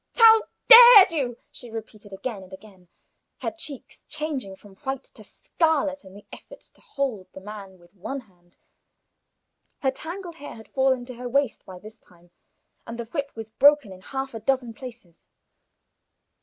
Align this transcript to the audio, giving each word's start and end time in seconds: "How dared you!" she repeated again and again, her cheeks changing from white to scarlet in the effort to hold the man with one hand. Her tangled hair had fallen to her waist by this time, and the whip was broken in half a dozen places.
"How 0.15 0.45
dared 0.67 1.11
you!" 1.11 1.37
she 1.51 1.69
repeated 1.69 2.11
again 2.11 2.41
and 2.41 2.51
again, 2.51 2.87
her 3.41 3.51
cheeks 3.51 4.03
changing 4.09 4.55
from 4.55 4.75
white 4.77 5.03
to 5.03 5.23
scarlet 5.23 6.03
in 6.03 6.15
the 6.15 6.25
effort 6.33 6.61
to 6.73 6.81
hold 6.81 7.31
the 7.33 7.39
man 7.39 7.77
with 7.77 7.93
one 7.93 8.21
hand. 8.21 8.57
Her 9.83 9.91
tangled 9.91 10.37
hair 10.37 10.55
had 10.55 10.67
fallen 10.69 11.05
to 11.05 11.13
her 11.13 11.29
waist 11.29 11.63
by 11.67 11.77
this 11.77 11.99
time, 11.99 12.31
and 12.87 12.97
the 12.97 13.05
whip 13.05 13.31
was 13.35 13.51
broken 13.51 13.91
in 13.91 14.01
half 14.01 14.33
a 14.33 14.39
dozen 14.39 14.73
places. 14.73 15.29